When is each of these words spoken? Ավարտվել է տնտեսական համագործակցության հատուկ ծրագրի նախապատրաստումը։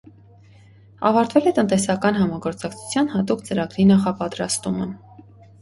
Ավարտվել 1.09 1.49
է 1.51 1.53
տնտեսական 1.57 2.17
համագործակցության 2.21 3.13
հատուկ 3.17 3.47
ծրագրի 3.51 3.87
նախապատրաստումը։ 3.93 4.91